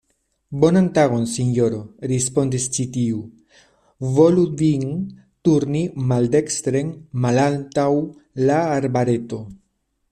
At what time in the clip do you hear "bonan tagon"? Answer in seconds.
0.61-1.25